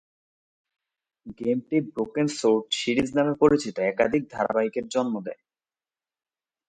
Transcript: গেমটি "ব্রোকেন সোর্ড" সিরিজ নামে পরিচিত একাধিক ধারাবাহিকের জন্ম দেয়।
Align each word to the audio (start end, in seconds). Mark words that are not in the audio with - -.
গেমটি 1.39 1.77
"ব্রোকেন 1.87 2.27
সোর্ড" 2.39 2.65
সিরিজ 2.79 3.09
নামে 3.17 3.33
পরিচিত 3.41 3.75
একাধিক 3.91 4.23
ধারাবাহিকের 4.33 4.85
জন্ম 4.93 5.13
দেয়। 5.25 5.41